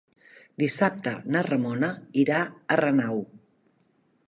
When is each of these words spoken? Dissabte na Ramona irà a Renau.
Dissabte 0.61 1.13
na 1.35 1.43
Ramona 1.49 1.91
irà 2.23 2.41
a 2.77 2.81
Renau. 2.83 3.23